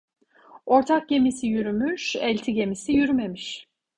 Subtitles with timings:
[0.65, 3.67] Ortak gemisi yürümüş, elti gemisi yürümemiş.